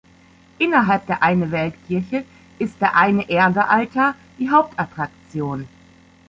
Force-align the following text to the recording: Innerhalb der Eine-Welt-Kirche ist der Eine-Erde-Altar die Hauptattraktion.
Innerhalb 0.57 1.05
der 1.05 1.21
Eine-Welt-Kirche 1.21 2.25
ist 2.57 2.81
der 2.81 2.95
Eine-Erde-Altar 2.95 4.15
die 4.39 4.49
Hauptattraktion. 4.49 5.67